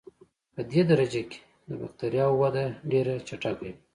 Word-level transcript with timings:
پدې 0.53 0.81
درجه 0.91 1.21
کې 1.31 1.39
د 1.67 1.69
بکټریاوو 1.81 2.39
وده 2.41 2.65
ډېره 2.91 3.13
چټکه 3.27 3.59
وي. 3.67 3.71